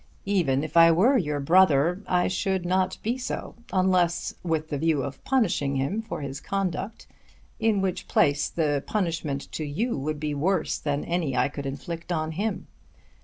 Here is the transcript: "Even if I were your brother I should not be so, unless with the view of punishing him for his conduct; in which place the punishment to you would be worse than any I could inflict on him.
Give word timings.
"Even 0.25 0.63
if 0.63 0.75
I 0.75 0.91
were 0.91 1.15
your 1.15 1.39
brother 1.39 2.01
I 2.07 2.27
should 2.27 2.65
not 2.65 2.97
be 3.03 3.19
so, 3.19 3.53
unless 3.71 4.33
with 4.41 4.69
the 4.69 4.79
view 4.79 5.03
of 5.03 5.23
punishing 5.23 5.75
him 5.75 6.01
for 6.01 6.21
his 6.21 6.39
conduct; 6.41 7.05
in 7.59 7.81
which 7.81 8.07
place 8.07 8.49
the 8.49 8.83
punishment 8.87 9.51
to 9.51 9.63
you 9.63 9.95
would 9.95 10.19
be 10.19 10.33
worse 10.33 10.79
than 10.79 11.05
any 11.05 11.37
I 11.37 11.49
could 11.49 11.67
inflict 11.67 12.11
on 12.11 12.31
him. 12.31 12.65